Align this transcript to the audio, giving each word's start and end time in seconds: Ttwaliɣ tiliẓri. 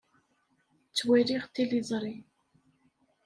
Ttwaliɣ 0.89 1.43
tiliẓri. 1.53 2.15